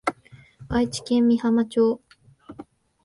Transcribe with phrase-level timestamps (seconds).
[0.67, 2.01] 愛知県美浜町